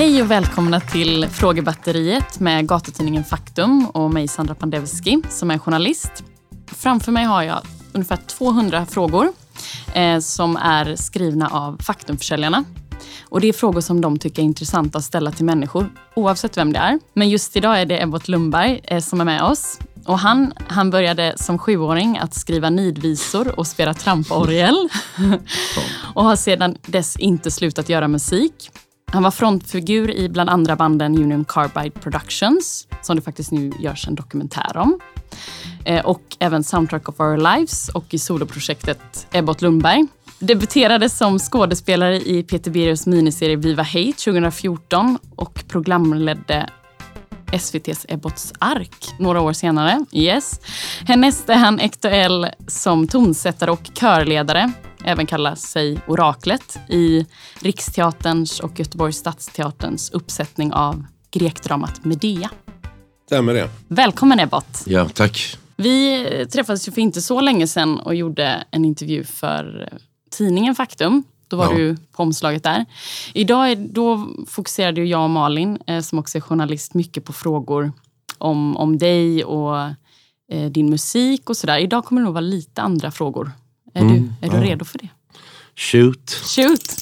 [0.00, 6.24] Hej och välkomna till Frågebatteriet med gatutidningen Faktum och mig Sandra Pandevski som är journalist.
[6.66, 7.58] Framför mig har jag
[7.92, 9.32] ungefär 200 frågor
[9.94, 12.64] eh, som är skrivna av Faktumförsäljarna.
[13.28, 16.72] Och det är frågor som de tycker är intressanta att ställa till människor oavsett vem
[16.72, 17.00] det är.
[17.14, 19.78] Men just idag är det Ebbot Lundberg eh, som är med oss.
[20.04, 24.88] Och han, han började som sjuåring att skriva nidvisor och spela tramporgel.
[26.14, 28.70] och har sedan dess inte slutat göra musik.
[29.12, 34.08] Han var frontfigur i bland andra banden Union Carbide Productions, som det faktiskt nu görs
[34.08, 35.00] en dokumentär om.
[35.84, 40.06] Eh, och även Soundtrack of Our Lives och i soloprojektet Ebbot Lundberg.
[40.38, 46.70] Debuterade som skådespelare i Peter Birros miniserie Viva Hate 2014 och programledde
[47.52, 50.04] SVTs Ebbots ark några år senare.
[50.12, 50.60] Yes.
[51.06, 54.72] Härnäst är han aktuell som tonsättare och körledare
[55.04, 57.26] även kallar sig Oraklet i
[57.60, 62.50] Riksteaterns och Göteborgs stadsteaterns uppsättning av grekdramat Medea.
[63.26, 63.70] Stämmer det.
[63.88, 64.82] Välkommen Ebbot.
[64.86, 65.56] Ja, tack.
[65.76, 69.88] Vi träffades ju för inte så länge sedan och gjorde en intervju för
[70.30, 71.24] tidningen Faktum.
[71.48, 71.78] Då var ja.
[71.78, 72.84] du på omslaget där.
[73.34, 77.92] Idag är, då fokuserade jag och Malin, eh, som också är journalist, mycket på frågor
[78.38, 79.76] om, om dig och
[80.52, 81.78] eh, din musik och sådär.
[81.78, 83.52] Idag kommer det nog vara lite andra frågor
[83.94, 84.60] är, mm, du, är ja.
[84.60, 85.08] du redo för det?
[85.76, 86.30] Shoot.
[86.30, 86.94] Shoot.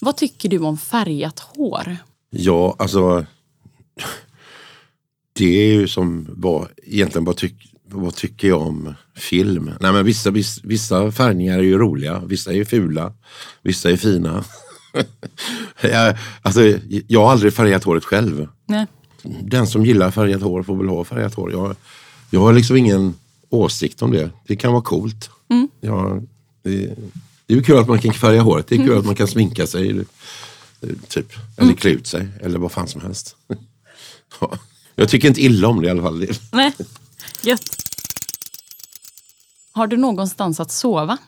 [0.00, 1.96] Vad tycker du om färgat hår?
[2.30, 3.26] Ja, alltså.
[5.32, 9.70] Det är ju som vad, egentligen vad, tyck, vad tycker jag om film?
[9.80, 13.12] Nej, men vissa, vissa, vissa färgningar är ju roliga, vissa är fula,
[13.62, 14.44] vissa är fina.
[15.80, 16.60] jag, alltså,
[17.06, 18.48] jag har aldrig färgat håret själv.
[18.66, 18.86] Nej.
[19.42, 21.52] Den som gillar färgat hår får väl ha färgat hår.
[21.52, 21.76] Jag,
[22.30, 23.14] jag har liksom ingen
[23.50, 24.30] åsikt om det.
[24.46, 25.30] Det kan vara coolt.
[25.52, 25.68] Mm.
[25.80, 26.20] Ja,
[26.62, 26.94] det,
[27.46, 28.98] det är kul att man kan färga håret, det är kul mm.
[28.98, 30.04] att man kan sminka sig.
[31.08, 31.32] Typ.
[31.56, 31.76] Eller mm.
[31.76, 33.36] klä ut sig, eller vad fan som helst.
[34.94, 36.26] Jag tycker inte illa om det i alla fall.
[36.52, 36.72] Nej,
[37.42, 37.76] gött.
[39.72, 41.18] Har du någonstans att sova?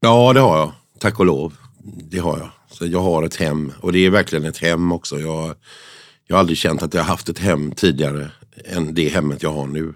[0.00, 0.72] Ja, det har jag.
[0.98, 1.56] Tack och lov.
[1.84, 2.50] Det har jag.
[2.70, 5.20] Så jag har ett hem och det är verkligen ett hem också.
[5.20, 5.54] Jag,
[6.26, 8.30] jag har aldrig känt att jag haft ett hem tidigare
[8.64, 9.94] än det hemmet jag har nu.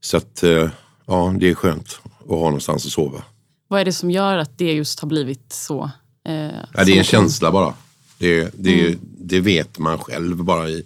[0.00, 0.70] Så att, eh,
[1.06, 2.00] ja, det är skönt
[2.30, 3.22] och ha någonstans att sova.
[3.68, 5.90] Vad är det som gör att det just har blivit så?
[6.28, 6.34] Eh,
[6.74, 7.74] ja, det är en känsla bara.
[8.18, 8.98] Det, det, mm.
[9.02, 10.84] det vet man själv bara i,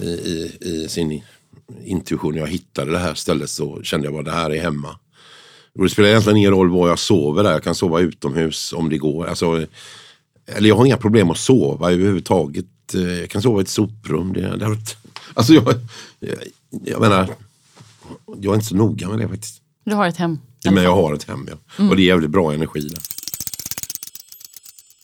[0.00, 1.22] i, i, i sin
[1.84, 2.34] intuition.
[2.34, 4.98] Jag hittade det här stället så kände jag bara det här är hemma.
[5.74, 7.52] Och det spelar egentligen ingen roll var jag sover där.
[7.52, 9.26] Jag kan sova utomhus om det går.
[9.26, 9.66] Alltså,
[10.46, 12.94] eller jag har inga problem att sova överhuvudtaget.
[12.94, 14.32] Eh, jag kan sova i ett soprum.
[14.32, 14.76] Det, det,
[15.34, 15.64] alltså jag,
[16.20, 16.38] jag,
[16.84, 17.28] jag menar,
[18.26, 19.60] jag är inte så noga med det faktiskt.
[19.84, 20.38] Du har ett hem?
[20.72, 21.56] Men jag har ett hem, ja.
[21.78, 21.90] Mm.
[21.90, 23.00] Och det är jävligt bra energi där.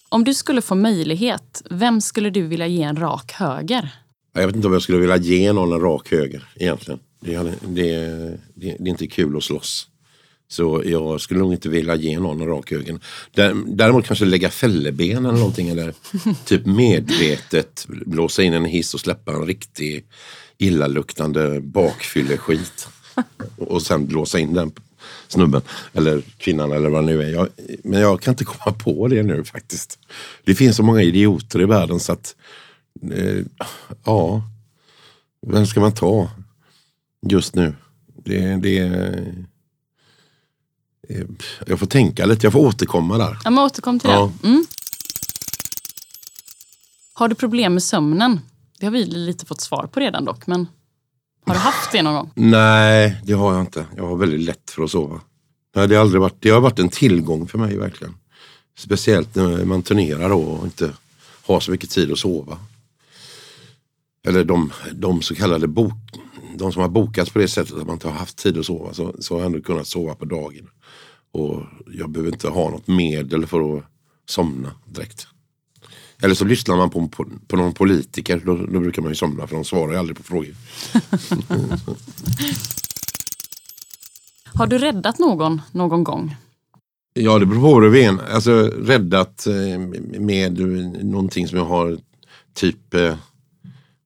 [0.09, 3.91] Om du skulle få möjlighet, vem skulle du vilja ge en rak höger?
[4.33, 7.01] Jag vet inte om jag skulle vilja ge någon en rak höger egentligen.
[7.21, 9.87] Det, det, det, det är inte kul att slåss.
[10.49, 13.01] Så jag skulle nog inte vilja ge någon en rak höger.
[13.67, 15.69] Däremot kanske lägga fälleben eller någonting.
[15.69, 15.95] Eller
[16.45, 20.05] typ medvetet blåsa in en hiss och släppa en riktig
[20.59, 22.89] illaluktande bakfylleskit.
[23.57, 24.73] och sen blåsa in den
[25.29, 25.63] snubben
[25.93, 27.29] eller kvinnan eller vad det nu är.
[27.29, 27.49] Jag,
[27.85, 29.99] men jag kan inte komma på det nu faktiskt.
[30.45, 32.37] Det finns så många idioter i världen så att
[33.13, 33.45] eh,
[34.05, 34.43] ja,
[35.47, 36.31] vem ska man ta
[37.31, 37.75] just nu?
[38.25, 38.79] Det, det
[41.09, 41.25] eh,
[41.67, 43.39] jag får tänka lite, jag får återkomma där.
[43.45, 44.33] Ja, men återkom till ja.
[44.43, 44.49] det.
[44.49, 44.67] Mm.
[47.13, 48.41] Har du problem med sömnen?
[48.79, 50.47] Det har vi lite fått svar på redan dock.
[50.47, 50.67] Men...
[51.47, 52.31] Har du haft det någon gång?
[52.35, 53.87] Nej, det har jag inte.
[53.97, 55.21] Jag har väldigt lätt för att sova.
[55.75, 58.15] Nej, det, har aldrig varit, det har varit en tillgång för mig verkligen.
[58.79, 60.93] Speciellt när man turnerar och inte
[61.47, 62.59] har så mycket tid att sova.
[64.27, 65.93] Eller de, de så kallade bok,
[66.57, 68.95] de som har bokats på det sättet att man inte har haft tid att sova.
[68.95, 70.69] Så, så har jag ändå kunnat sova på dagen.
[71.33, 73.85] Och jag behöver inte ha något medel för att
[74.29, 75.27] somna direkt.
[76.23, 78.43] Eller så lyssnar man på, på, på någon politiker.
[78.45, 80.55] Då, då, brukar man ju somna för de svarar ju aldrig på frågor.
[84.55, 86.37] Har du räddat någon någon gång?
[87.15, 88.25] Ja, det beror på vad du menar.
[88.25, 89.79] Alltså räddat eh,
[90.21, 90.59] med
[91.05, 91.99] någonting som jag har
[92.55, 93.15] typ eh,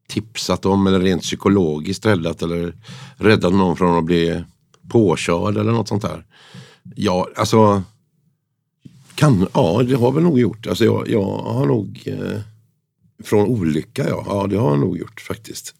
[0.08, 2.74] tipsat om eller rent psykologiskt räddat eller
[3.16, 4.44] räddat någon från att bli
[4.88, 6.24] påkörd eller något sånt där.
[6.94, 7.82] Ja, alltså
[9.14, 10.66] kan, ja, det har väl nog gjort.
[10.66, 12.40] Alltså jag, jag har nog eh,
[13.24, 14.24] från olycka, ja.
[14.28, 14.46] ja.
[14.46, 15.74] Det har jag nog gjort faktiskt.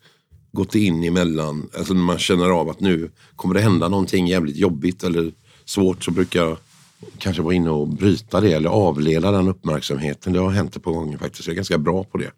[0.52, 4.56] Gått in emellan, alltså när man känner av att nu kommer det hända någonting jävligt
[4.56, 5.32] jobbigt eller
[5.64, 6.56] svårt så brukar jag
[7.18, 10.32] kanske vara inne och bryta det eller avleda den uppmärksamheten.
[10.32, 11.46] Det har hänt ett par gånger faktiskt.
[11.46, 12.30] Jag är ganska bra på det.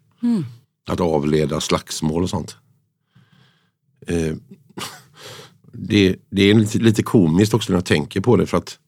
[0.89, 2.55] Att avleda slagsmål och sånt.
[4.07, 4.35] Eh,
[5.71, 8.79] det, det är lite, lite komiskt också när jag tänker på det för att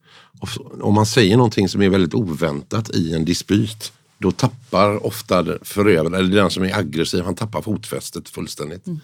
[0.80, 6.14] om man säger någonting som är väldigt oväntat i en dispyt då tappar ofta förövaren,
[6.14, 8.86] eller den som är aggressiv, han tappar fotfästet fullständigt.
[8.86, 9.00] Mm.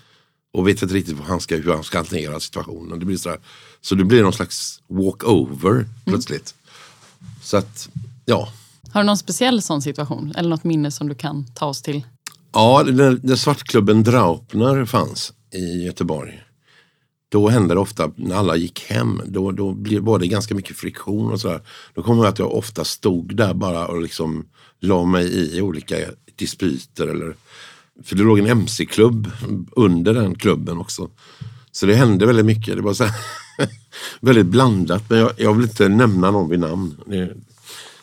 [0.53, 2.99] Och vet inte riktigt hur han ska, hur han ska hantera situationen.
[2.99, 3.37] Det blir så,
[3.81, 5.89] så det blir någon slags walkover mm.
[6.05, 6.55] plötsligt.
[7.43, 7.89] Så att,
[8.25, 8.49] ja.
[8.93, 10.33] Har du någon speciell sån situation?
[10.37, 12.03] Eller något minne som du kan ta oss till?
[12.53, 16.43] Ja, när, när svartklubben Draupner fanns i Göteborg.
[17.29, 19.23] Då hände det ofta när alla gick hem.
[19.27, 21.61] Då, då var det ganska mycket friktion och sådär.
[21.95, 24.47] Då kommer jag att jag ofta stod där bara och liksom
[24.81, 25.97] la mig i olika
[26.37, 27.07] dispyter.
[27.07, 27.35] Eller,
[28.05, 29.31] för det låg en mc-klubb
[29.73, 31.09] under den klubben också.
[31.73, 32.77] Så det hände väldigt mycket.
[32.77, 33.15] Det var så här,
[34.21, 35.11] väldigt blandat.
[35.11, 36.97] Men jag, jag, vill inte nämna någon vid namn.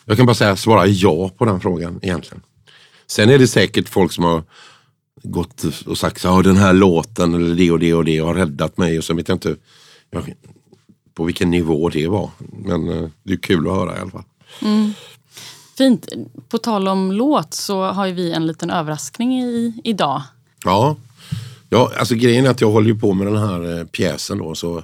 [0.04, 2.42] Jag kan bara säga svara ja på den frågan egentligen.
[3.06, 4.42] Sen är det säkert folk som har
[5.24, 8.76] gått och sagt att den här låten eller det och det och det har räddat
[8.76, 8.98] mig.
[8.98, 9.56] Och så vet jag inte
[10.10, 10.34] jag,
[11.14, 12.30] på vilken nivå det var.
[12.38, 14.24] Men eh, det är kul att höra i alla fall.
[14.62, 14.92] Mm.
[15.78, 16.08] Fint.
[16.48, 20.22] På tal om låt så har vi en liten överraskning i, idag.
[20.64, 20.96] Ja.
[21.68, 24.54] ja, alltså grejen är att jag håller på med den här eh, pjäsen då.
[24.54, 24.82] Så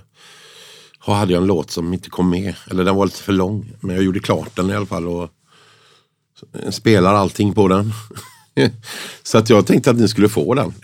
[0.98, 2.54] hade jag en låt som inte kom med.
[2.70, 3.72] Eller den var lite för lång.
[3.80, 5.08] Men jag gjorde klart den i alla fall.
[5.08, 5.30] Och
[6.70, 7.92] spelar allting på den.
[9.22, 10.74] så att jag tänkte att ni skulle få den.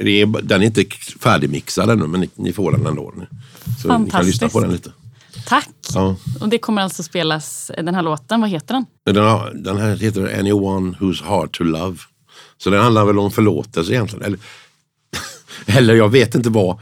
[0.43, 0.85] Den är inte
[1.21, 3.13] färdigmixad ännu men ni, får den ändå.
[3.83, 4.05] Så Fantastiskt.
[4.05, 4.93] ni kan lyssna på den lite.
[5.47, 5.69] Tack!
[5.95, 6.17] Ja.
[6.41, 8.87] Och det kommer alltså spelas, den här låten, vad heter den?
[9.15, 11.99] Den, den här heter Anyone Who's Hard To Love.
[12.59, 14.25] Så den handlar väl om förlåtelse egentligen.
[14.25, 14.39] Eller,
[15.79, 16.79] eller jag vet inte vad.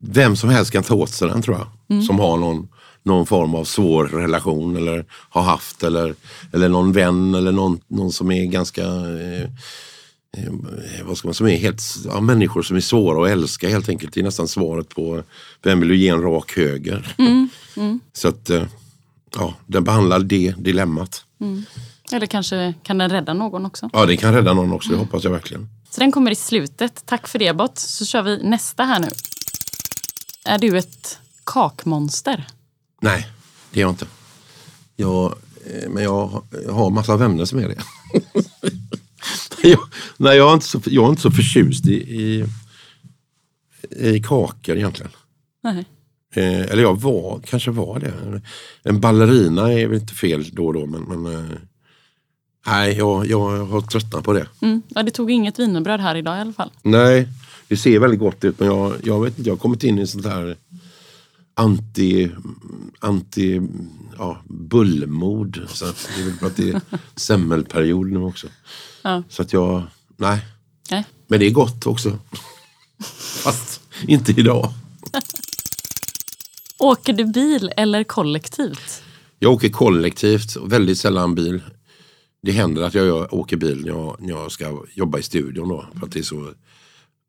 [0.00, 1.66] Vem som helst kan ta åt sig den tror jag.
[1.90, 2.02] Mm.
[2.02, 2.68] Som har någon,
[3.08, 6.14] någon form av svår relation eller har haft eller,
[6.52, 9.50] eller någon vän eller någon, någon som är ganska eh,
[10.36, 10.52] Eh,
[11.04, 14.14] vad ska man, som är helt, ja, människor som är svåra att älska helt enkelt.
[14.14, 15.22] Det är nästan svaret på
[15.62, 17.14] vem vill du ge en rak höger?
[17.18, 18.00] Mm, mm.
[18.12, 18.64] Så att eh,
[19.34, 21.24] ja, den behandlar det dilemmat.
[21.40, 21.64] Mm.
[22.12, 23.90] Eller kanske kan den rädda någon också?
[23.92, 24.90] Ja, det kan rädda någon också.
[24.90, 25.68] Det hoppas jag verkligen.
[25.90, 27.02] Så den kommer i slutet.
[27.06, 27.78] Tack för det Bott.
[27.78, 29.08] Så kör vi nästa här nu.
[30.44, 32.46] Är du ett kakmonster?
[33.00, 33.26] Nej,
[33.70, 34.06] det är jag inte.
[34.96, 35.34] Jag,
[35.66, 37.78] eh, men jag har massa vänner som är det.
[39.68, 39.80] jag,
[40.16, 42.44] nej, jag är, inte så, jag är inte så förtjust i, i,
[43.90, 45.12] i kakor egentligen.
[45.62, 45.84] Nej.
[46.34, 48.40] Eh, eller jag var, kanske var det.
[48.82, 51.56] En ballerina är väl inte fel då och då men, men eh,
[52.66, 54.46] nej, jag, jag har tröttnat på det.
[54.62, 54.82] Mm.
[54.88, 56.70] Ja, det tog inget wienerbröd här idag i alla fall.
[56.82, 57.28] Nej,
[57.68, 60.06] det ser väldigt gott ut men jag, jag vet inte, jag har kommit in i
[60.06, 60.56] sånt här
[61.58, 62.30] anti,
[62.98, 63.60] anti
[64.18, 65.66] ja, bullmod.
[65.68, 66.80] Så det är väl för att det är
[67.16, 68.46] semmelperiod nu också.
[69.02, 69.22] Ja.
[69.28, 69.82] Så att jag,
[70.16, 70.46] nej.
[70.90, 71.04] nej.
[71.26, 72.18] Men det är gott också.
[73.42, 74.72] Fast inte idag.
[76.78, 79.02] Åker du bil eller kollektivt?
[79.38, 81.60] Jag åker kollektivt och väldigt sällan bil.
[82.42, 85.86] Det händer att jag åker bil när jag, när jag ska jobba i studion då.
[85.98, 86.52] För att det är så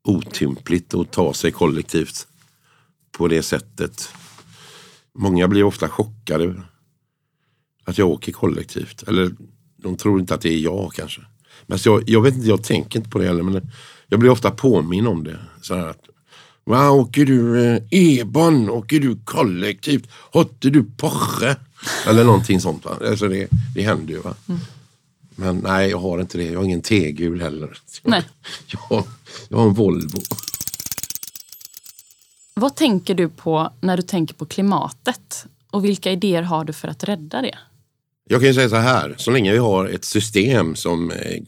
[0.04, 2.26] otympligt att ta sig kollektivt
[3.20, 4.08] på det sättet.
[5.14, 6.62] Många blir ofta chockade
[7.84, 9.02] att jag åker kollektivt.
[9.02, 9.30] Eller
[9.76, 11.20] de tror inte att det är jag kanske.
[11.66, 13.42] Men jag, jag vet inte, jag tänker inte på det heller.
[13.42, 13.70] Men
[14.08, 15.38] jag blir ofta påminn om det.
[15.62, 16.04] Så här att,
[16.64, 18.70] Va, åker du eh, E-ban?
[18.70, 20.08] Åker du kollektivt?
[20.32, 21.56] Håtte du Porsche?
[22.06, 22.84] Eller någonting sånt.
[22.84, 22.98] Va?
[23.06, 24.20] Alltså det, det händer ju.
[24.20, 24.34] Va?
[24.48, 24.60] Mm.
[25.36, 26.44] Men nej, jag har inte det.
[26.44, 27.78] Jag har ingen T-gul heller.
[28.02, 28.22] Nej.
[28.66, 29.04] Jag,
[29.48, 30.18] jag har en Volvo.
[32.54, 35.46] Vad tänker du på när du tänker på klimatet?
[35.70, 37.58] Och vilka idéer har du för att rädda det?
[38.28, 41.10] Jag kan ju säga så här, så länge vi har ett system som...
[41.10, 41.42] Eh,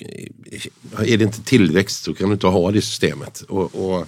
[0.99, 3.40] är det inte tillväxt så kan du inte ha det systemet.
[3.40, 4.06] Och, och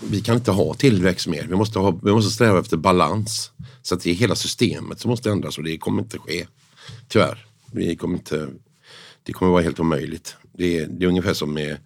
[0.00, 1.46] vi kan inte ha tillväxt mer.
[1.48, 3.50] Vi måste, ha, vi måste sträva efter balans.
[3.82, 6.46] Så att det är hela systemet som måste ändras och det kommer inte ske.
[7.08, 7.46] Tyvärr.
[7.72, 8.48] Vi kommer inte,
[9.22, 10.36] det kommer vara helt omöjligt.
[10.52, 11.76] Det är, det är ungefär som med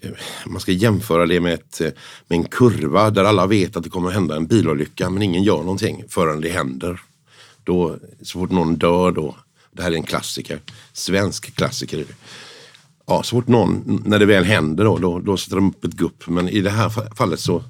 [0.00, 0.10] Eh,
[0.46, 1.90] man ska jämföra det med, ett, eh,
[2.28, 5.42] med en kurva där alla vet att det kommer att hända en bilolycka men ingen
[5.42, 7.00] gör någonting förrän det händer.
[7.64, 9.36] Då, så fort någon dör då,
[9.72, 10.60] det här är en klassiker,
[10.92, 12.04] svensk klassiker.
[13.06, 15.92] Ja, så fort någon, när det väl händer då, då, då sätter de upp ett
[15.92, 16.26] gupp.
[16.26, 17.62] Men i det här fallet så,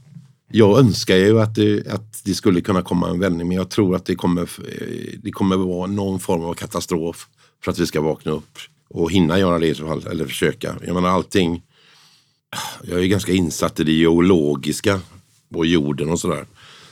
[0.48, 3.96] jag önskar ju att det, att det skulle kunna komma en vändning men jag tror
[3.96, 7.28] att det kommer, eh, det kommer vara någon form av katastrof
[7.64, 10.76] för att vi ska vakna upp och hinna göra det i så fall, eller försöka.
[10.86, 11.62] Jag menar allting,
[12.88, 15.00] jag är ganska insatt i det geologiska
[15.52, 16.46] på jorden och sådär.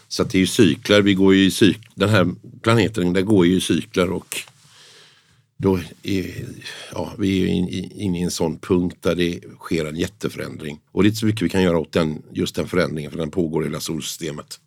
[0.09, 2.31] Så att det är ju cykler, vi går ju i cyk den här
[2.63, 4.37] planeten där går ju i cykler och
[5.57, 6.45] då är,
[6.93, 7.47] ja, vi är
[8.03, 10.81] inne i en sån punkt där det sker en jätteförändring.
[10.93, 13.19] Och det är inte så mycket vi kan göra åt den, just den förändringen för
[13.19, 14.61] den pågår i hela solsystemet.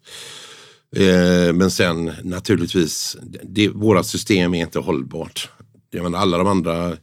[0.96, 5.50] Eh, men sen naturligtvis, det, våra system är inte hållbart.
[5.92, 6.98] Jag menar, alla de andra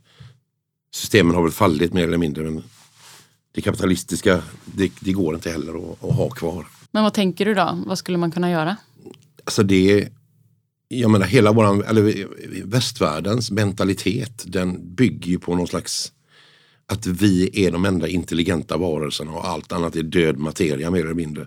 [0.95, 2.45] systemen har väl fallit mer eller mindre.
[2.45, 2.63] Men
[3.53, 6.67] det kapitalistiska, det, det går inte heller att, att, ha kvar.
[6.91, 7.83] Men vad tänker du då?
[7.87, 8.77] Vad skulle man kunna göra?
[9.45, 10.09] Alltså det,
[10.89, 12.27] jag menar hela våran, eller
[12.65, 16.13] västvärldens mentalitet, den bygger ju på någon slags
[16.87, 21.15] att vi är de enda intelligenta varelserna och allt annat är död materia mer eller
[21.15, 21.47] mindre.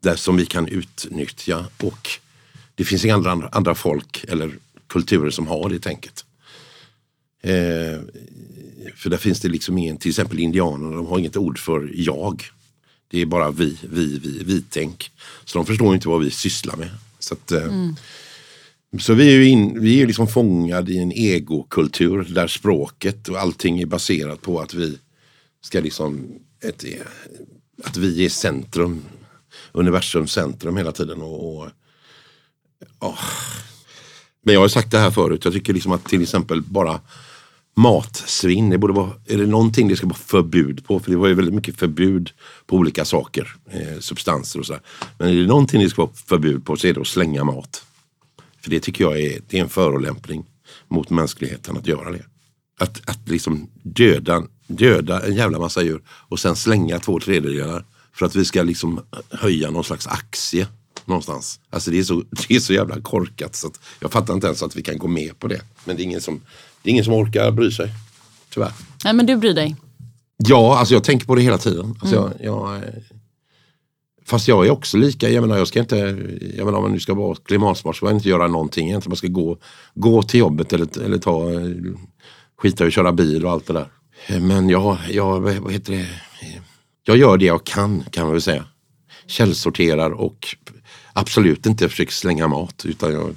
[0.00, 2.08] Där som vi kan utnyttja och
[2.74, 4.52] det finns inga andra, andra folk eller
[4.86, 6.24] kulturer som har det tänket.
[7.42, 8.00] Eh,
[8.96, 12.42] för där finns det liksom ingen, till exempel indianerna, de har inget ord för jag.
[13.08, 15.10] Det är bara vi, vi, vi, vi-tänk.
[15.44, 16.90] Så de förstår inte vad vi sysslar med.
[17.18, 17.96] Så, att, eh, mm.
[18.98, 23.38] så vi är ju in, vi är liksom fångade i en egokultur där språket och
[23.38, 24.98] allting är baserat på att vi
[25.60, 26.26] ska liksom,
[26.60, 26.84] ett,
[27.84, 29.02] att vi är centrum,
[29.72, 31.22] universums centrum hela tiden.
[31.22, 31.68] Och, och
[33.00, 33.20] oh.
[34.42, 37.00] Men jag har sagt det här förut, jag tycker liksom att till exempel bara
[37.76, 38.70] matsvinn.
[38.70, 41.00] Det borde vara, är det någonting det ska vara förbud på?
[41.00, 42.30] För det var ju väldigt mycket förbud
[42.66, 44.82] på olika saker, eh, substanser och sådär.
[45.18, 47.84] Men är det någonting det ska vara förbud på så är det att slänga mat.
[48.60, 50.44] För det tycker jag är, det är en förolämpning
[50.88, 52.24] mot mänskligheten att göra det.
[52.78, 58.26] Att, att liksom döda, döda en jävla massa djur och sen slänga två tredjedelar för
[58.26, 60.66] att vi ska liksom eh, höja någon slags aktie
[61.06, 61.60] någonstans.
[61.70, 63.70] Alltså det är så, det är så jävla korkat så
[64.00, 65.60] jag fattar inte ens att vi kan gå med på det.
[65.84, 66.40] Men det är ingen som,
[66.82, 67.90] det är ingen som orkar bry sig.
[68.54, 68.72] Tyvärr.
[69.04, 69.76] Nej men du bryr dig?
[70.36, 71.98] Ja, alltså jag tänker på det hela tiden.
[72.00, 72.32] Alltså mm.
[72.40, 72.94] jag, jag, eh,
[74.24, 75.96] fast jag är också lika, jag menar jag ska inte,
[76.56, 79.10] jag menar om man nu ska vara klimatsmart så ska man inte göra någonting egentligen.
[79.10, 79.58] Man ska gå,
[79.94, 81.50] gå till jobbet eller, eller ta,
[82.58, 83.88] skita i att köra bil och allt det där.
[84.40, 86.08] Men jag, jag, vad heter det?
[87.04, 88.64] Jag gör det jag kan, kan man väl säga.
[89.26, 90.56] Källsorterar och
[91.12, 92.84] absolut inte försöker slänga mat.
[92.86, 93.34] Utan jag,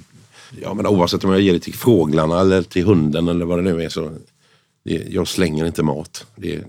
[0.62, 3.62] jag menar, oavsett om jag ger det till fåglarna eller till hunden eller vad det
[3.62, 4.12] nu är så
[4.84, 6.26] det, jag slänger inte mat.
[6.36, 6.64] Det,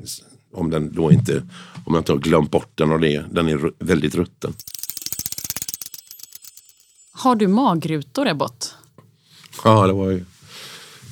[0.54, 1.44] om den då inte,
[1.86, 4.54] om jag inte har glömt bort den och det, den är väldigt rutten.
[7.12, 8.76] Har du magrutor Ebbot?
[9.64, 10.26] Ja, det var ju...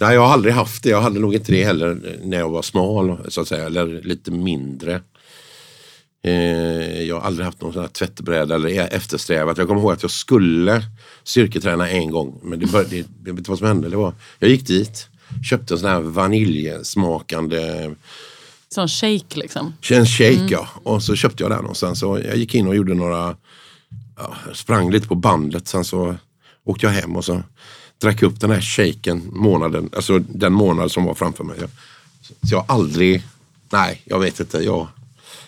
[0.01, 0.89] Nej, jag har aldrig haft det.
[0.89, 4.31] Jag hade nog inte det heller när jag var smal, så att säga, eller lite
[4.31, 5.01] mindre.
[6.21, 9.57] Eh, jag har aldrig haft någon sån här tvättbräda eller eftersträvat.
[9.57, 10.83] Jag kommer ihåg att jag skulle
[11.23, 12.39] styrketräna en gång.
[12.43, 13.89] Men det, började, det, jag vet inte vad som hände.
[13.89, 15.07] Det var, jag gick dit,
[15.49, 17.89] köpte en sån här vaniljsmakande
[18.71, 19.73] Sån shake liksom?
[19.89, 20.47] En shake mm.
[20.47, 20.67] ja.
[20.83, 23.35] Och så köpte jag den och sen så jag gick in och gjorde några,
[24.17, 25.67] ja, sprang lite på bandet.
[25.67, 26.15] Sen så
[26.63, 27.43] åkte jag hem och så
[28.01, 31.59] drack upp den här shaken månaden, alltså den månad som var framför mig.
[32.21, 33.23] Så jag har aldrig,
[33.69, 34.57] nej jag vet inte.
[34.57, 34.87] Jag,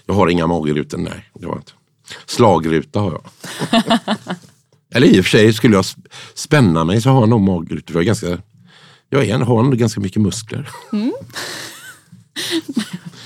[0.05, 1.31] jag har inga magrutor, nej.
[1.33, 1.71] Det har inte.
[2.25, 3.23] Slagruta har jag.
[4.95, 5.85] Eller i och för sig, skulle jag
[6.33, 7.95] spänna mig så har jag nog magrutor.
[7.95, 8.37] Jag, är ganska,
[9.09, 10.69] jag är, har ändå ganska mycket muskler.
[10.93, 11.13] Mm.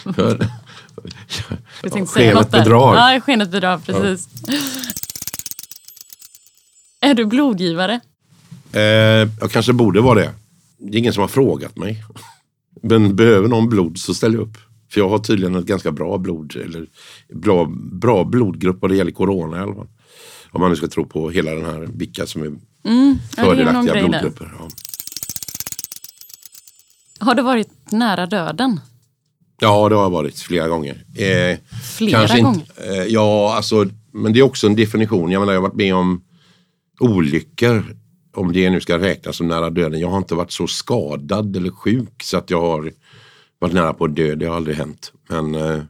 [1.83, 3.13] ja, skenet bedrar.
[3.13, 4.29] Ja, skenet bedrar, precis.
[4.47, 4.53] Ja.
[7.09, 7.99] Är du blodgivare?
[8.71, 10.33] Eh, jag kanske borde vara det.
[10.77, 12.03] Det är ingen som har frågat mig.
[12.81, 14.57] Men behöver någon blod så ställer jag upp.
[14.89, 16.87] För jag har tydligen ett ganska bra blod, eller
[17.33, 19.87] bra, bra blodgrupp vad det gäller corona i alla fall.
[20.51, 22.47] Om man nu ska tro på hela den här, vilka som är
[22.85, 24.53] mm, fördelaktiga ja, blodgrupper.
[24.59, 24.67] Ja.
[27.19, 28.79] Har du varit nära döden?
[29.59, 31.03] Ja, det har jag varit flera gånger.
[31.15, 31.57] Eh,
[31.97, 32.59] flera gånger?
[32.59, 35.31] Inte, eh, ja, alltså, men det är också en definition.
[35.31, 36.23] Jag menar, jag har varit med om
[36.99, 37.95] olyckor,
[38.33, 39.99] om det nu ska räknas som nära döden.
[39.99, 42.91] Jag har inte varit så skadad eller sjuk så att jag har
[43.65, 44.35] varit nära på att dö.
[44.35, 45.11] Det har aldrig hänt.
[45.27, 45.81] Men eh,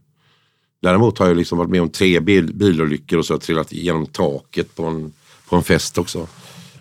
[0.81, 4.05] däremot har jag liksom varit med om tre bil, bilolyckor och så har trillat genom
[4.05, 5.13] taket på en,
[5.49, 6.27] på en fest också.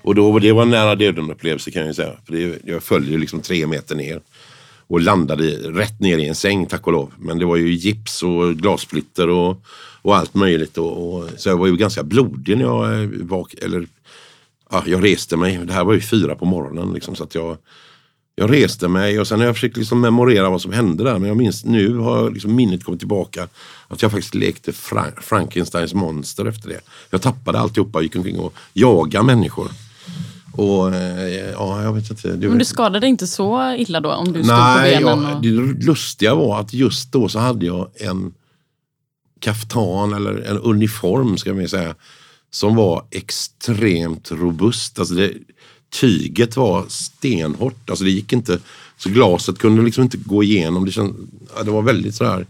[0.02, 2.12] Och då, det var en nära döden upplevelse kan jag säga.
[2.26, 4.20] För det, jag följde liksom tre meter ner
[4.86, 7.12] och landade rätt ner i en säng tack och lov.
[7.18, 9.64] Men det var ju gips och glassplitter och,
[10.02, 10.78] och allt möjligt.
[10.78, 13.86] Och, och, så jag var ju ganska blodig när jag eh, vak eller
[14.70, 15.56] ja, jag reste mig.
[15.56, 17.56] Det här var ju fyra på morgonen liksom, så att jag
[18.36, 21.18] jag reste mig och sen har jag försökt liksom memorera vad som hände där.
[21.18, 23.48] Men jag minns nu har liksom minnet kommit tillbaka.
[23.88, 26.80] Att jag faktiskt lekte Fra Frankensteins monster efter det.
[27.10, 29.68] Jag tappade alltihopa och gick omkring och jagade människor.
[30.52, 32.36] Och eh, ja, jag vet inte.
[32.36, 34.12] Du Men du skadade inte så illa då?
[34.12, 35.34] Om du stod Nej, på benen?
[35.34, 35.42] Och...
[35.42, 38.34] det lustiga var att just då så hade jag en
[39.40, 41.94] kaftan eller en uniform ska man säga.
[42.50, 44.98] som var extremt robust.
[44.98, 45.32] Alltså det,
[46.00, 47.90] tyget var stenhårt.
[47.90, 48.58] Alltså det gick inte,
[48.96, 50.84] så glaset kunde liksom inte gå igenom.
[50.84, 51.28] Det, känd,
[51.64, 52.46] det var väldigt sådär,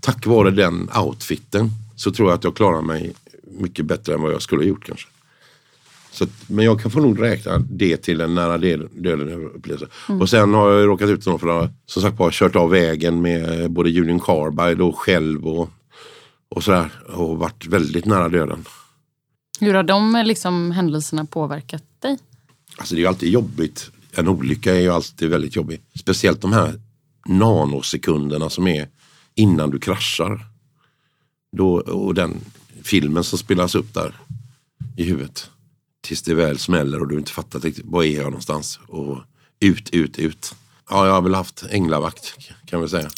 [0.00, 3.12] tack vare den outfiten så tror jag att jag klarar mig
[3.58, 5.08] mycket bättre än vad jag skulle ha gjort kanske.
[6.12, 9.86] Så, men jag kan få nog räkna det till en nära döden upplevelse.
[10.08, 10.20] Mm.
[10.20, 13.70] Och sen har jag råkat ut för att som sagt bara kört av vägen med
[13.70, 15.70] både Union Carbide och själv och,
[16.48, 16.90] och sådär.
[17.08, 18.64] Och varit väldigt nära döden.
[19.60, 22.18] Hur har de liksom, händelserna påverkat dig?
[22.76, 23.90] Alltså det är ju alltid jobbigt.
[24.12, 25.82] En olycka är ju alltid väldigt jobbig.
[26.00, 26.80] Speciellt de här
[27.26, 28.88] nanosekunderna som är
[29.34, 30.46] innan du kraschar.
[31.56, 32.40] Då, och den
[32.82, 34.16] filmen som spelas upp där
[34.96, 35.50] i huvudet.
[36.00, 38.80] Tills det väl smäller och du inte fattar riktigt, var är jag någonstans?
[38.88, 39.18] Och
[39.60, 40.54] ut, ut, ut.
[40.90, 43.10] Ja, jag har väl haft änglavakt kan vi säga.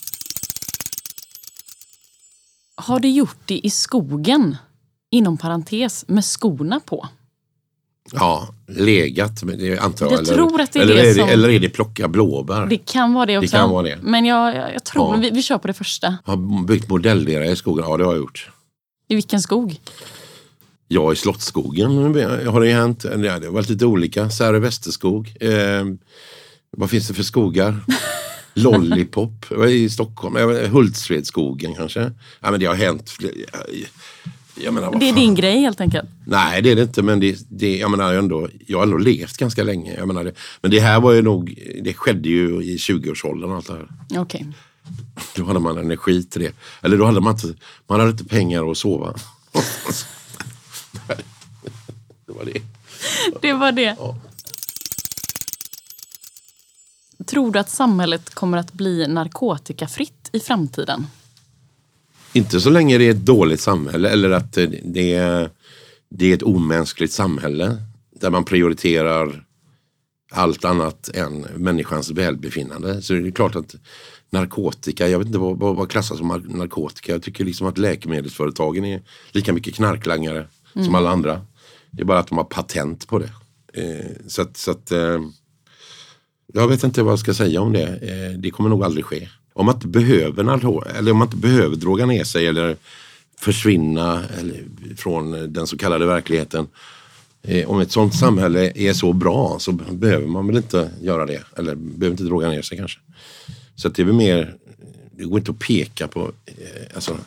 [2.75, 4.57] Har du gjort det i skogen?
[5.11, 7.09] Inom parentes, med skorna på?
[8.13, 10.13] Ja, legat det antar jag.
[10.13, 11.29] Jag eller, tror att det är eller, det är som...
[11.29, 12.67] eller är det plocka blåbär?
[12.67, 13.51] Det kan vara det också.
[13.51, 13.99] Det kan vara det.
[14.03, 15.21] Men jag, jag, jag tror, ja.
[15.21, 16.17] vi, vi kör på det första.
[16.25, 17.85] Har byggt modellera i skogen?
[17.89, 18.51] Ja, det har jag gjort.
[19.09, 19.81] I vilken skog?
[20.89, 21.97] Ja, i Slottsskogen
[22.47, 23.03] har det hänt.
[23.03, 24.31] Det har varit lite olika.
[24.31, 25.37] Särö Västerskog.
[25.41, 25.85] Eh,
[26.71, 27.81] vad finns det för skogar?
[28.55, 30.37] Lollipop i Stockholm.
[30.71, 32.13] Hultsfredsskogen kanske.
[32.41, 33.11] Ja, men det har hänt.
[34.57, 36.09] Menar, det är din grej helt enkelt?
[36.27, 39.37] Nej det är det inte men det, det, jag, menar, ändå, jag har ändå levt
[39.37, 39.95] ganska länge.
[39.95, 43.57] Jag menar, det, men det här var ju nog, det skedde ju i 20-årsåldern och
[43.57, 44.21] allt det här.
[44.21, 44.45] Okay.
[45.37, 46.53] Då hade man energi till det.
[46.83, 47.55] Eller då hade man inte,
[47.87, 49.15] man hade inte pengar att sova.
[52.27, 52.63] det var det.
[53.43, 53.97] Det var det.
[53.99, 54.17] Ja.
[57.27, 61.07] Tror du att samhället kommer att bli narkotikafritt i framtiden?
[62.37, 65.51] Inte så länge det är ett dåligt samhälle eller att det är,
[66.11, 67.77] det är ett omänskligt samhälle
[68.21, 69.45] där man prioriterar
[70.33, 73.03] allt annat än människans välbefinnande.
[73.03, 73.75] Så det är klart att
[74.31, 77.13] narkotika, jag vet inte vad, vad, vad klassas som narkotika.
[77.13, 80.85] Jag tycker liksom att läkemedelsföretagen är lika mycket knarklangare mm.
[80.85, 81.41] som alla andra.
[81.91, 83.31] Det är bara att de har patent på det.
[83.73, 85.21] Eh, så att, så att eh,
[86.53, 87.87] jag vet inte vad jag ska säga om det.
[87.87, 89.29] Eh, det kommer nog aldrig ske.
[89.57, 90.43] Om man inte behöver,
[90.99, 92.77] eller om man inte behöver droga ner sig eller
[93.39, 94.65] försvinna eller,
[94.97, 96.67] från den så kallade verkligheten.
[97.43, 101.43] Eh, om ett sånt samhälle är så bra så behöver man väl inte göra det.
[101.57, 103.01] Eller behöver inte droga ner sig kanske.
[103.77, 104.57] Så det är väl mer,
[105.17, 107.19] det går inte att peka på, eh, alltså,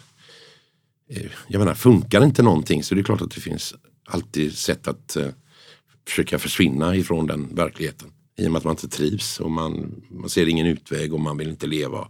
[1.09, 4.87] eh, jag menar funkar inte någonting så det är klart att det finns alltid sätt
[4.87, 5.17] att
[6.07, 8.11] försöka försvinna ifrån den verkligheten.
[8.37, 11.37] I och med att man inte trivs och man, man ser ingen utväg och man
[11.37, 12.07] vill inte leva.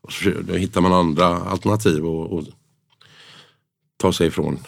[0.00, 2.44] Och så, hittar man andra alternativ och, och
[3.96, 4.58] ta sig ifrån.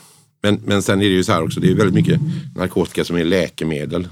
[0.43, 2.21] Men, men sen är det ju så här också, det är väldigt mycket
[2.57, 4.09] narkotika som är läkemedel.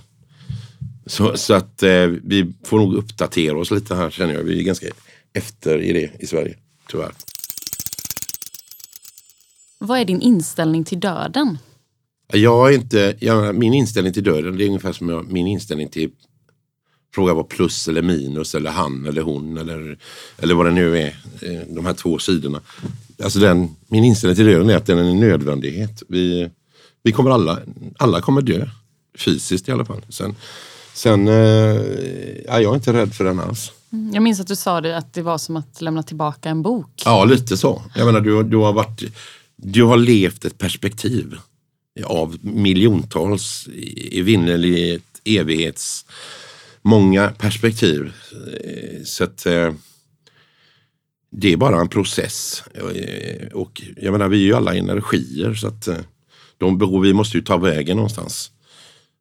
[1.07, 4.43] Så, så att eh, vi får nog uppdatera oss lite här känner jag.
[4.43, 4.87] Vi är ganska
[5.33, 6.57] efter i det i Sverige,
[6.91, 7.13] tyvärr.
[9.79, 11.59] Vad är din inställning till döden?
[12.33, 15.89] Jag är inte, jag, min inställning till döden det är ungefär som jag, min inställning
[15.89, 16.11] till
[17.15, 19.99] Fråga var plus eller minus eller han eller hon eller,
[20.39, 21.17] eller vad det nu är.
[21.43, 22.61] Eh, de här två sidorna.
[23.23, 26.03] Alltså den, min inställning till döden är att den är en nödvändighet.
[26.09, 26.51] Vi,
[27.03, 27.59] vi kommer alla,
[27.99, 28.67] alla kommer dö.
[29.19, 30.03] Fysiskt i alla fall.
[30.09, 30.35] Sen,
[30.95, 31.35] sen eh,
[32.47, 33.73] ja, jag är inte rädd för den alls.
[33.93, 36.63] Mm, jag minns att du sa det, att det var som att lämna tillbaka en
[36.63, 37.03] bok.
[37.05, 37.83] Ja, lite så.
[37.95, 39.03] Jag menar, du, du, har, varit,
[39.57, 41.39] du har levt ett perspektiv
[42.05, 43.69] av miljontals
[44.13, 46.05] evinnerligt evighets
[46.83, 48.13] många perspektiv.
[48.65, 49.73] Eh, så att eh,
[51.31, 52.63] det är bara en process.
[52.75, 55.89] Eh, och jag menar, vi är ju alla energier så att
[56.59, 58.51] de behov, vi måste ju ta vägen någonstans.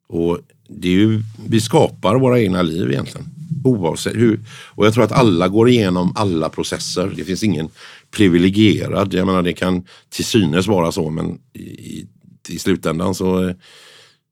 [0.08, 3.26] Och det är ju, vi skapar våra egna liv egentligen.
[3.64, 4.40] Oavsett hur.
[4.50, 7.12] Och jag tror att alla går igenom alla processer.
[7.16, 7.68] Det finns ingen
[8.10, 9.14] privilegierad.
[9.14, 12.06] Jag menar det kan till synes vara så men i,
[12.48, 13.54] i slutändan så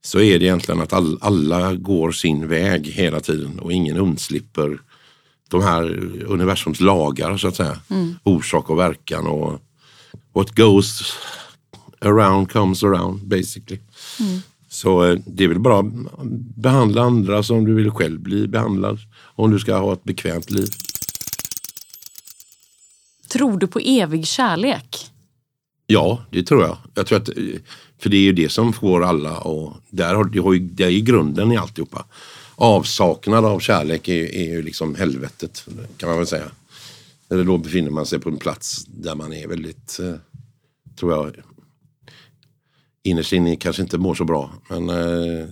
[0.05, 4.79] så är det egentligen att all, alla går sin väg hela tiden och ingen undslipper
[5.49, 5.85] de här
[6.27, 7.81] universums lagar så att säga.
[7.91, 8.15] Mm.
[8.23, 9.61] Orsak och verkan och
[10.33, 11.03] what goes
[12.01, 13.81] around comes around basically.
[14.21, 14.41] Mm.
[14.69, 15.85] Så eh, det är väl bara
[16.57, 18.99] behandla andra som du vill själv bli behandlad
[19.35, 20.69] om du ska ha ett bekvämt liv.
[23.29, 25.11] Tror du på evig kärlek?
[25.87, 26.77] Ja, det tror jag.
[26.95, 27.29] Jag tror att,
[27.99, 30.85] för det är ju det som får alla och där har, det, har ju, det
[30.85, 32.05] är ju grunden i alltihopa.
[32.55, 35.65] Avsaknad av kärlek är, är ju liksom helvetet
[35.97, 36.51] kan man väl säga.
[37.31, 40.15] Eller då befinner man sig på en plats där man är väldigt, eh,
[40.99, 41.33] tror jag,
[43.03, 44.53] innerst inne kanske inte mår så bra.
[44.71, 45.47] Men, eh,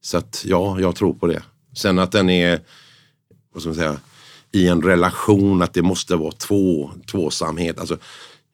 [0.00, 1.42] så att ja, jag tror på det.
[1.76, 2.60] Sen att den är,
[3.52, 3.96] vad ska man säga,
[4.52, 7.78] i en relation, att det måste vara två, tvåsamhet.
[7.78, 7.98] Alltså,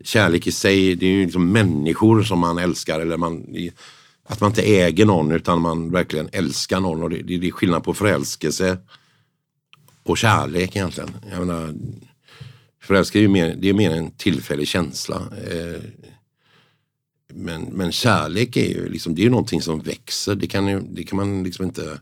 [0.04, 3.00] kärlek i sig, det är ju liksom människor som man älskar.
[3.00, 3.46] Eller man,
[4.24, 7.02] att man inte äger någon utan man verkligen älskar någon.
[7.02, 8.78] Och det, det är skillnad på förälskelse
[10.02, 11.10] och kärlek egentligen.
[11.30, 11.74] Jag menar,
[12.82, 15.16] förälskelse är ju mer, det är mer en tillfällig känsla.
[15.16, 15.82] Eh,
[17.34, 20.34] men, men kärlek är ju liksom, det är någonting som växer.
[20.34, 22.00] Det kan, ju, det kan man liksom inte,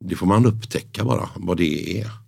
[0.00, 2.21] det får man upptäcka bara vad det är.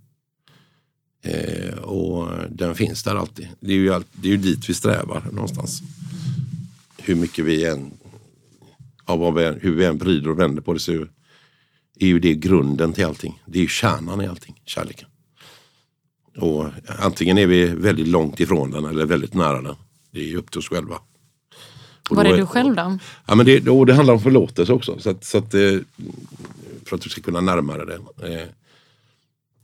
[1.24, 3.48] Eh, och den finns där alltid.
[3.60, 5.82] Det är, ju, det är ju dit vi strävar någonstans.
[6.98, 7.92] Hur mycket vi än,
[9.06, 10.92] ja, vi, hur vi än vrider och vänder på det så
[11.98, 13.42] är ju det grunden till allting.
[13.46, 15.08] Det är ju kärnan i allting, kärleken.
[16.36, 16.66] Och
[16.98, 19.76] antingen är vi väldigt långt ifrån den eller väldigt nära den.
[20.10, 20.98] Det är ju upp till oss själva.
[22.10, 22.98] Var är du själv då?
[23.26, 24.98] Ja, men det, och det handlar om förlåtelse också.
[24.98, 25.78] Så att, så att, eh,
[26.84, 28.48] för att du ska kunna närma dig det.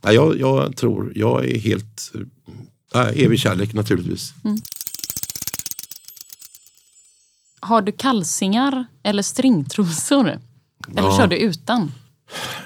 [0.02, 2.12] Ja, jag, jag tror, jag är helt...
[2.92, 4.32] Ja, evig kärlek naturligtvis.
[4.44, 4.58] Mm.
[7.60, 10.28] Har du kalsingar eller stringtrosor?
[10.28, 11.16] Eller ja.
[11.16, 11.92] kör du utan?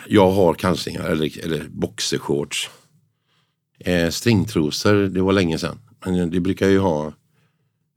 [0.08, 2.70] Jag har kalsingar eller, eller boxershorts.
[3.78, 5.78] Eh, stringtrosor, det var länge sedan.
[6.04, 7.12] Men det brukar ju ha,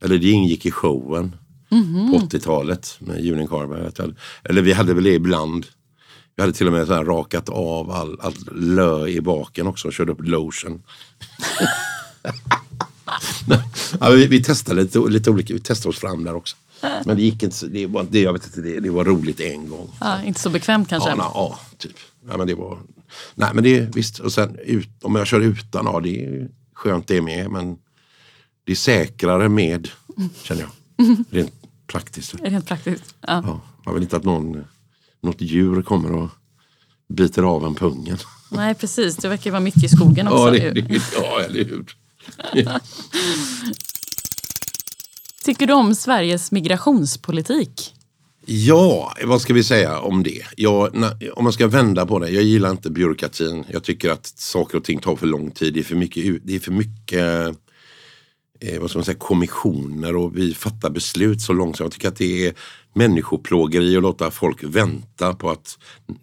[0.04, 1.36] eller det ingick i showen
[1.70, 2.10] mm -hmm.
[2.10, 3.92] på 80-talet med Junin Carver.
[4.44, 5.66] Eller vi hade väl det ibland.
[6.38, 9.94] Vi hade till och med så rakat av all, all lö i baken också och
[9.94, 10.82] körde upp lotion.
[14.00, 16.56] ja, vi, vi, testade lite, lite olika, vi testade oss fram där också.
[16.80, 19.68] Men det gick inte, det var, det, jag vet inte, det, det var roligt en
[19.68, 19.90] gång.
[20.00, 21.08] Ja, inte så bekvämt kanske?
[21.08, 21.96] Ja, na, ja typ.
[22.28, 22.78] Ja, men det var,
[23.34, 27.08] nej men det visst, och sen ut, om jag kör utan, ja det är skönt
[27.08, 27.50] det med.
[27.50, 27.78] Men
[28.64, 29.88] det är säkrare med,
[30.42, 30.70] känner jag.
[31.30, 31.52] Rent
[31.86, 32.34] praktiskt.
[32.42, 33.42] Rent praktiskt, ja.
[33.46, 33.60] ja.
[33.84, 34.64] Man vill inte att någon,
[35.22, 36.28] något djur kommer och
[37.08, 38.18] biter av en pungen.
[38.50, 40.56] Nej precis, det verkar vara mycket i skogen också.
[40.56, 41.96] Ja, det, det, ja eller hur.
[45.44, 47.94] Tycker du om Sveriges migrationspolitik?
[48.46, 50.42] Ja, vad ska vi säga om det?
[50.56, 50.94] Jag,
[51.34, 52.30] om man ska vända på det.
[52.30, 53.64] Jag gillar inte byråkratin.
[53.68, 55.74] Jag tycker att saker och ting tar för lång tid.
[55.74, 57.56] Det är för mycket, det är för mycket
[58.60, 61.84] eh, vad ska man säga, kommissioner och vi fattar beslut så långsamt.
[61.84, 62.54] Jag tycker att det är
[62.92, 65.78] människoplågeri att låta folk vänta på att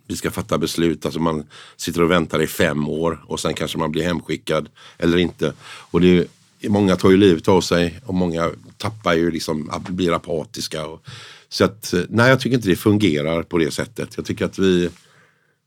[0.07, 1.05] vi ska fatta beslut.
[1.05, 1.43] Alltså man
[1.77, 5.53] sitter och väntar i fem år och sen kanske man blir hemskickad eller inte.
[5.63, 6.25] Och det är,
[6.69, 10.85] många tar ju livet av sig och många tappar ju liksom, blir apatiska.
[10.85, 11.01] Och,
[11.49, 14.13] så att, nej jag tycker inte det fungerar på det sättet.
[14.17, 14.89] Jag tycker att vi,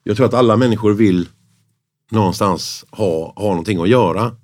[0.04, 1.28] jag tror att alla människor vill
[2.10, 4.36] någonstans ha, ha någonting att göra.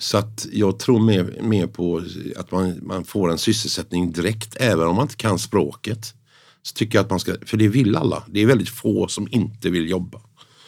[0.00, 2.02] Så att jag tror mer, mer på
[2.36, 6.14] att man, man får en sysselsättning direkt även om man inte kan språket.
[6.62, 8.22] Så tycker jag att man ska, för det vill alla.
[8.28, 10.20] Det är väldigt få som inte vill jobba.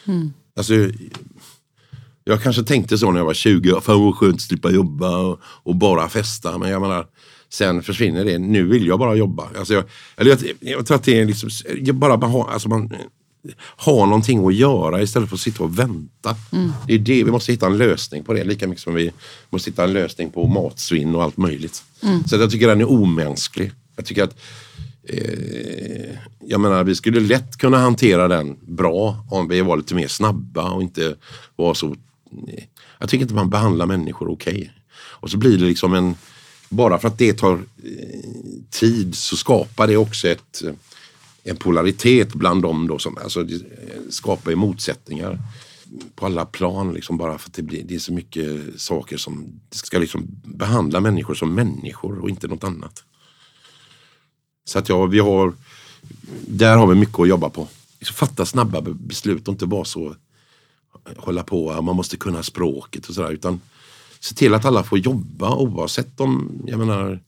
[0.05, 0.33] Mm.
[0.55, 0.73] Alltså,
[2.23, 5.39] jag kanske tänkte så när jag var 20, fan vad skönt att slippa jobba och,
[5.43, 6.57] och, bara festa.
[6.57, 7.07] Men jag menar,
[7.49, 8.37] sen försvinner det.
[8.37, 9.49] Nu vill jag bara jobba.
[9.57, 9.83] Alltså jag,
[10.17, 11.49] eller jag, jag tror att det är liksom,
[11.99, 12.93] bara, alltså man,
[13.77, 16.35] ha någonting att göra istället för att sitta och vänta.
[16.51, 16.71] Mm.
[16.87, 18.43] Det är det, vi måste hitta en lösning på det.
[18.43, 19.11] Lika mycket som vi
[19.49, 21.83] måste hitta en lösning på matsvinn och allt möjligt.
[22.03, 22.23] Mm.
[22.23, 23.71] Så jag tycker den är omänsklig.
[23.95, 24.35] Jag tycker att
[25.03, 30.07] eh, jag menar, vi skulle lätt kunna hantera den bra om vi var lite mer
[30.07, 31.15] snabba och inte
[31.55, 31.87] var så...
[32.47, 32.63] Eh,
[32.99, 34.53] jag tycker inte man behandlar människor okej.
[34.53, 34.69] Okay.
[34.95, 36.15] Och så blir det liksom en...
[36.69, 37.59] Bara för att det tar eh,
[38.69, 40.63] tid så skapar det också ett
[41.43, 43.47] en polaritet bland dem då som alltså,
[44.09, 45.39] skapar ju motsättningar
[46.15, 49.59] på alla plan liksom bara för att det, blir, det är så mycket saker som
[49.71, 53.03] ska liksom behandla människor som människor och inte något annat.
[54.65, 55.53] Så att ja, vi har,
[56.47, 57.67] där har vi mycket att jobba på.
[57.99, 63.05] Liksom fatta snabba beslut och inte bara så eh, hålla på, man måste kunna språket
[63.05, 63.61] och sådär utan
[64.19, 67.19] se till att alla får jobba oavsett om, jag menar,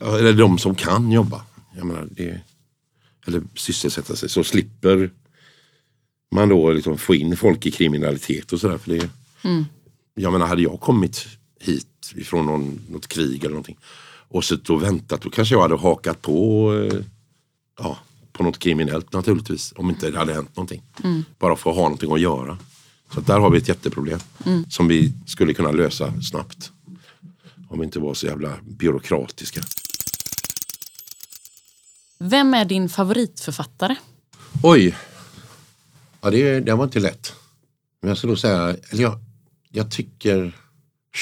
[0.00, 1.42] eller de som kan jobba.
[1.76, 2.40] Jag menar, det,
[3.28, 5.10] eller sysselsätta sig så slipper
[6.34, 9.10] man då liksom få in folk i kriminalitet och sådär.
[9.42, 9.64] mm.
[10.14, 11.26] Jag menar hade jag kommit
[11.60, 13.78] hit ifrån någon, något krig eller någonting
[14.28, 17.00] och suttit och väntat då kanske jag hade hakat på eh,
[17.78, 17.98] ja,
[18.32, 20.82] på något kriminellt naturligtvis om inte det hade hänt någonting.
[21.04, 21.24] Mm.
[21.38, 22.58] Bara för att ha någonting att göra.
[23.12, 24.64] Så att där har vi ett jätteproblem mm.
[24.70, 26.72] som vi skulle kunna lösa snabbt.
[27.68, 29.60] Om vi inte var så jävla byråkratiska.
[32.18, 33.96] Vem är din favoritförfattare?
[34.62, 34.96] Oj,
[36.20, 37.32] ja, det, det var inte lätt.
[38.00, 39.18] Men jag skulle nog säga, eller jag,
[39.68, 40.56] jag tycker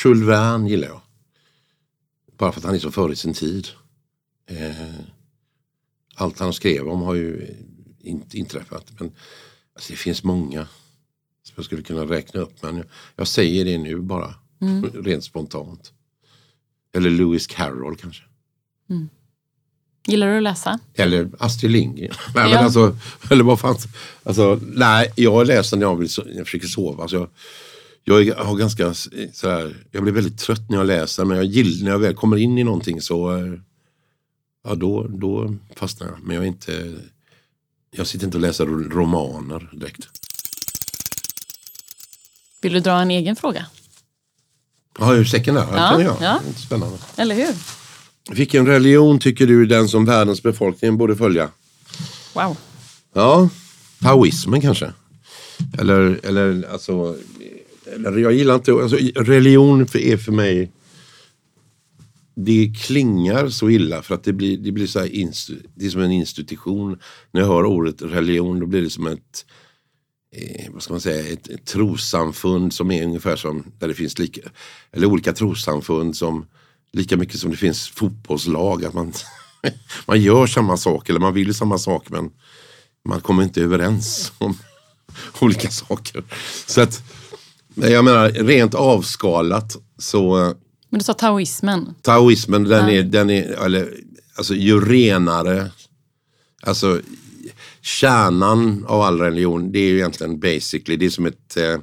[0.05, 1.01] Jules Verne gillar jag.
[2.37, 3.69] Bara för att han är så före sin tid.
[4.47, 4.95] Eh,
[6.15, 7.57] allt han skrev om har ju
[8.01, 8.93] inte inträffat.
[8.99, 9.13] Men
[9.75, 10.69] alltså, det finns många
[11.43, 12.63] som jag skulle kunna räkna upp.
[12.63, 14.85] Men jag, jag säger det nu bara, mm.
[14.85, 15.93] rent spontant.
[16.93, 18.25] Eller Lewis Carroll kanske.
[18.91, 19.09] Mm.
[20.07, 20.79] Gillar du att läsa?
[20.95, 22.15] Eller Astrid Lindgren.
[22.35, 22.55] nej, ja.
[22.55, 22.97] men alltså,
[23.31, 23.77] eller vad fan.
[24.23, 27.03] Alltså, nej, jag läser när jag, vill, när jag försöker sova.
[27.03, 27.29] Alltså,
[28.05, 28.95] jag, jag har ganska
[29.33, 32.37] sådär, jag blir väldigt trött när jag läser men jag gillar, när jag väl kommer
[32.37, 33.43] in i någonting så
[34.65, 36.17] ja, då, då fastnar jag.
[36.23, 36.95] Men jag är inte,
[37.91, 40.09] jag sitter inte och läser romaner direkt.
[42.61, 43.67] Vill du dra en egen fråga?
[44.99, 45.67] Ja, ur säcken där.
[45.73, 46.17] Ja, kan jag.
[46.21, 46.41] Ja.
[46.57, 46.99] Spännande.
[47.17, 47.55] Eller hur?
[48.31, 51.51] Vilken religion tycker du är den som världens befolkning borde följa?
[52.35, 52.57] Wow.
[53.15, 53.49] Ja,
[54.01, 54.93] taoismen kanske.
[55.79, 57.17] Eller, eller alltså,
[57.95, 60.73] eller jag gillar inte, alltså, religion är för mig
[62.35, 65.91] det klingar så illa för att det blir, det blir så här instu, det är
[65.91, 66.99] som en institution.
[67.31, 69.47] När jag hör ordet religion då blir det som ett
[70.37, 74.19] eh, vad ska man säga, ett, ett trossamfund som är ungefär som där det finns
[74.19, 74.41] lika,
[74.93, 76.47] eller olika trossamfund som
[76.93, 78.85] lika mycket som det finns fotbollslag.
[78.85, 79.13] Att man,
[80.07, 82.31] man gör samma sak eller man vill samma sak men
[83.09, 84.59] man kommer inte överens om
[85.41, 86.25] olika saker.
[86.67, 87.03] Så att,
[87.75, 90.55] jag menar rent avskalat så
[90.91, 91.95] men du sa taoismen?
[92.03, 92.93] Taoismen, den, ja.
[92.95, 93.95] är, den är, eller,
[94.37, 95.71] alltså ju renare,
[96.63, 97.01] alltså
[97.81, 101.79] kärnan av all religion, det är ju egentligen basically, det är som ett, eh,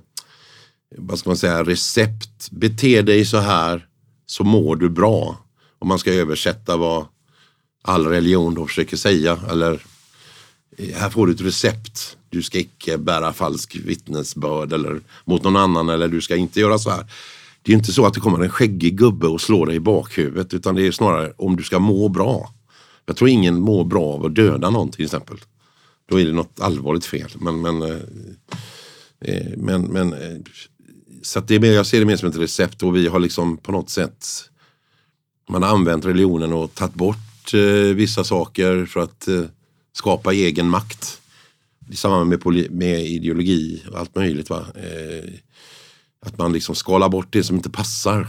[0.97, 2.51] vad ska man säga, recept.
[2.51, 3.87] Bete dig så här
[4.33, 5.37] så mår du bra.
[5.79, 7.05] Om man ska översätta vad
[7.81, 9.39] all religion då försöker säga.
[9.49, 9.81] Eller
[10.77, 12.17] eh, här får du ett recept.
[12.29, 16.79] Du ska icke bära falsk vittnesbörd eller mot någon annan eller du ska inte göra
[16.79, 17.05] så här.
[17.61, 20.53] Det är inte så att det kommer en skäggig gubbe och slår dig i bakhuvudet
[20.53, 22.53] utan det är snarare om du ska må bra.
[23.05, 25.37] Jag tror ingen mår bra av att döda någon till exempel.
[26.09, 27.29] Då är det något allvarligt fel.
[27.35, 27.97] Men, men, eh,
[29.21, 30.37] eh men, men eh,
[31.23, 33.71] så det är, jag ser det mer som ett recept och vi har liksom på
[33.71, 34.25] något sätt
[35.49, 39.43] man har använt religionen och tagit bort eh, vissa saker för att eh,
[39.93, 41.19] skapa egen makt.
[41.89, 44.49] I samband med, med ideologi och allt möjligt.
[44.49, 44.65] Va?
[44.75, 45.33] Eh,
[46.25, 48.27] att man liksom skalar bort det som inte passar.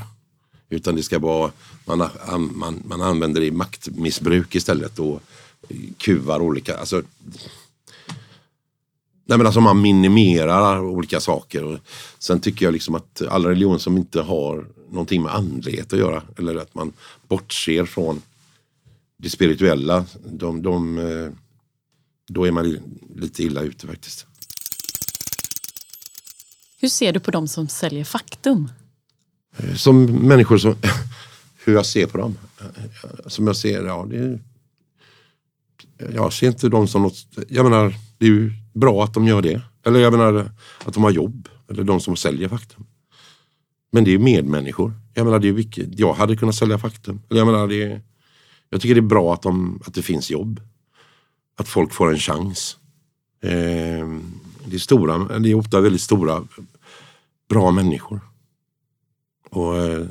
[0.68, 1.52] Utan det ska vara,
[1.84, 2.08] man,
[2.54, 5.22] man, man använder det i maktmissbruk istället och
[5.98, 7.02] kuvar olika, alltså
[9.26, 11.80] Nej men alltså man minimerar olika saker.
[12.18, 16.22] Sen tycker jag liksom att all religion som inte har någonting med andlighet att göra
[16.38, 16.92] eller att man
[17.28, 18.22] bortser från
[19.16, 21.30] det spirituella, de, de, eh,
[22.28, 22.78] då är man
[23.16, 24.26] lite illa ute faktiskt.
[26.80, 28.70] Hur ser du på dem som säljer faktum?
[29.56, 30.76] Eh, som människor som,
[31.64, 32.38] hur jag ser på dem.
[32.60, 34.40] Eh, som jag ser, ja det är,
[36.14, 39.42] Jag ser inte dem som något, jag menar det är ju bra att de gör
[39.42, 39.62] det.
[39.86, 40.50] Eller jag menar
[40.84, 41.48] att de har jobb.
[41.68, 42.86] Eller de som säljer faktum.
[43.92, 44.92] Men det är medmänniskor.
[45.14, 47.20] Jag menar det är vilket, jag hade kunnat sälja faktum.
[47.30, 48.02] Eller jag menar det är,
[48.70, 50.60] jag tycker det är bra att, de, att det finns jobb.
[51.56, 52.76] Att folk får en chans.
[53.42, 54.08] Eh,
[54.66, 56.44] det är stora, det är ofta väldigt stora
[57.48, 58.20] bra människor.
[59.50, 60.06] Och eh,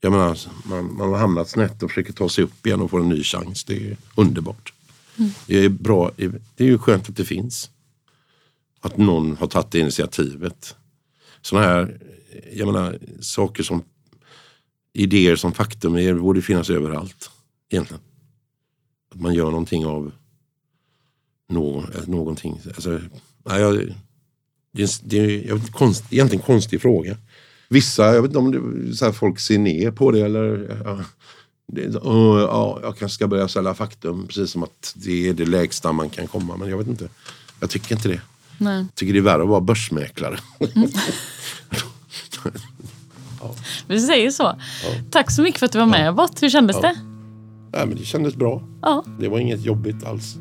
[0.00, 2.98] jag menar, man, man har hamnat snett och försöker ta sig upp igen och få
[2.98, 3.64] en ny chans.
[3.64, 4.72] Det är underbart.
[5.18, 5.30] Mm.
[5.46, 6.10] Det är bra.
[6.56, 7.70] Det är ju skönt att det finns.
[8.80, 10.76] Att någon har tagit det initiativet.
[11.42, 12.00] Sådana här,
[12.52, 13.82] jag menar, saker som
[14.92, 17.30] idéer som faktum är, borde finnas överallt.
[17.70, 18.02] Egentligen.
[19.14, 20.12] Att man gör någonting av
[21.48, 22.60] någon, någonting.
[22.66, 23.00] Alltså,
[23.44, 23.94] nej, jag,
[24.72, 27.16] det är, det är jag vet, konst, egentligen en konstig fråga.
[27.68, 31.04] Vissa, jag vet inte om det, så här, folk ser ner på det eller ja,
[31.66, 35.46] det, uh, ja, jag kanske ska börja sälja faktum precis som att det är det
[35.46, 36.56] lägsta man kan komma.
[36.56, 37.08] Men jag vet inte.
[37.60, 38.20] Jag tycker inte det.
[38.58, 38.76] Nej.
[38.76, 40.38] Jag tycker det är värre att vara börsmäklare.
[40.58, 40.90] Mm.
[43.40, 43.54] ja.
[43.86, 44.42] Vi säger så.
[44.42, 44.58] Ja.
[45.10, 46.28] Tack så mycket för att du var med ja.
[46.40, 46.82] Hur kändes ja.
[46.82, 46.96] det?
[47.72, 48.62] Ja, men det kändes bra.
[48.82, 49.04] Ja.
[49.18, 50.36] Det var inget jobbigt alls.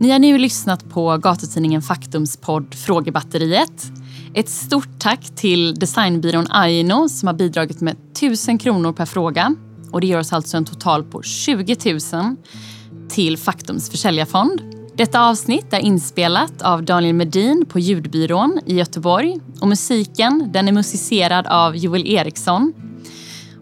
[0.00, 3.92] Ni har nu lyssnat på gatutidningen Faktums podd Frågebatteriet.
[4.34, 9.54] Ett stort tack till designbyrån Aino som har bidragit med 1000 kronor per fråga.
[9.92, 11.76] Och Det ger oss alltså en total på 20
[12.12, 12.36] 000
[13.08, 14.62] till Faktums försäljarfond.
[14.94, 19.38] Detta avsnitt är inspelat av Daniel Medin på Ljudbyrån i Göteborg.
[19.60, 22.72] Och Musiken den är musicerad av Joel Eriksson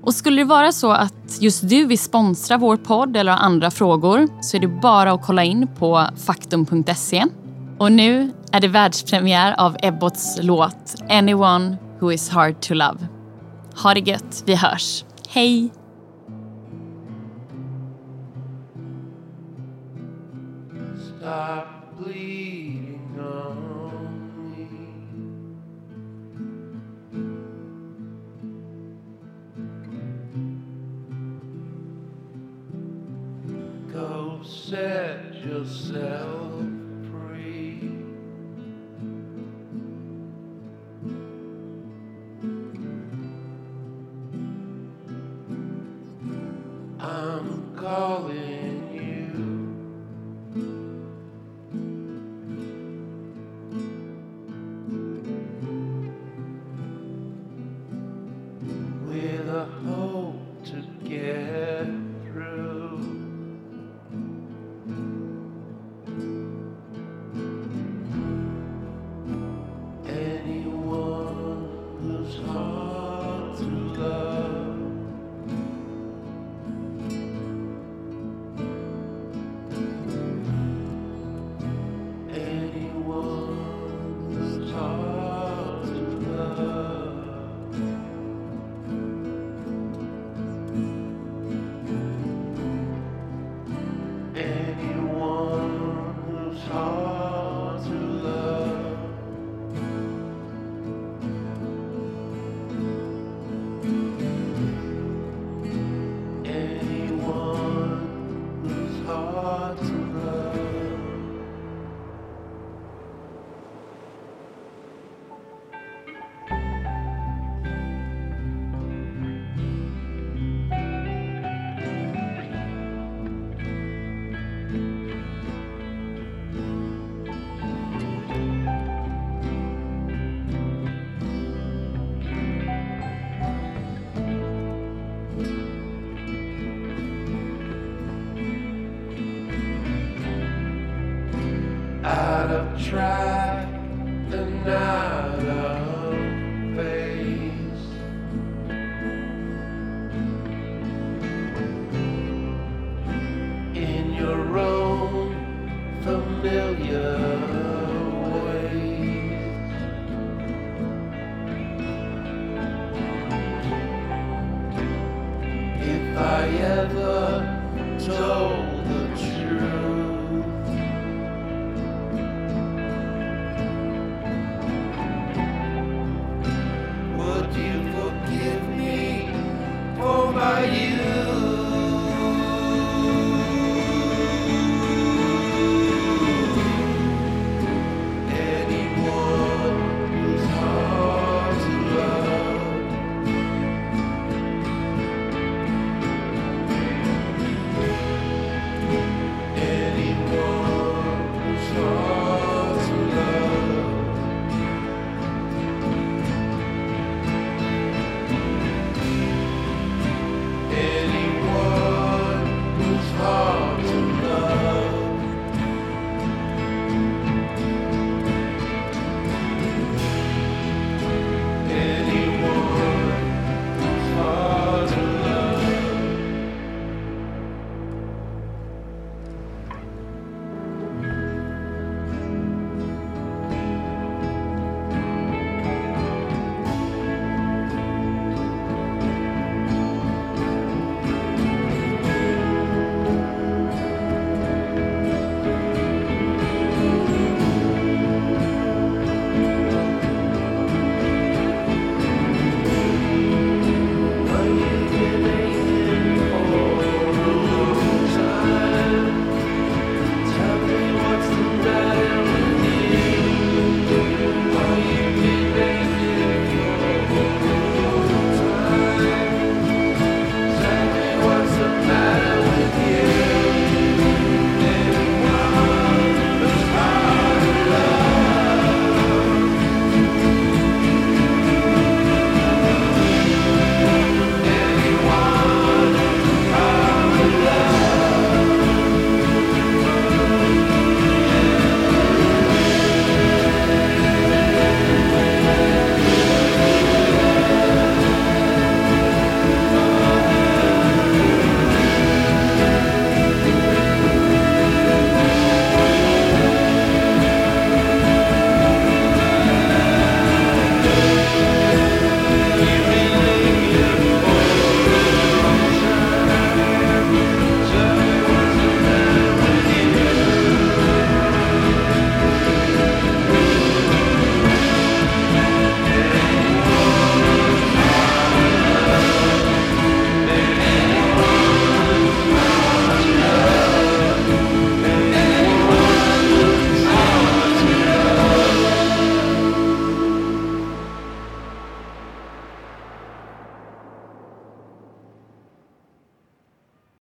[0.07, 3.70] och skulle det vara så att just du vill sponsra vår podd eller har andra
[3.70, 7.24] frågor så är det bara att kolla in på faktum.se.
[7.78, 13.06] Och nu är det världspremiär av Ebbots låt Anyone who is hard to love.
[13.82, 15.04] Ha det gött, vi hörs.
[15.28, 15.70] Hej!
[21.20, 21.66] Stop,
[21.98, 22.45] please.